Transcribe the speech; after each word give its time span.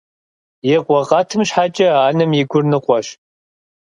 И 0.71 0.75
къуэ 0.85 1.01
къэтым 1.09 1.41
щхьэкӀэ 1.47 1.87
анэм 2.07 2.31
и 2.41 2.43
гур 2.49 2.63
ныкъуэщ. 2.71 3.07